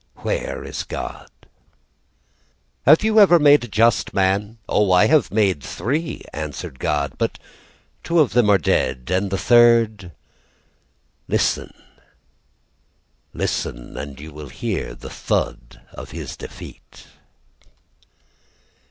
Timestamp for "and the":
9.13-9.37